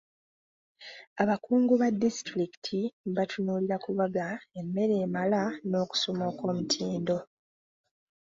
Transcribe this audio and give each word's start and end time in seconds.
Abakungu 1.21 1.73
ba 1.81 1.89
disitulikiti 2.01 2.79
batunuulira 3.15 3.77
kubaga 3.85 4.25
emmere 4.59 4.93
emala 5.05 5.41
n'okusoma 5.69 6.23
okw'omutindo. 6.31 7.17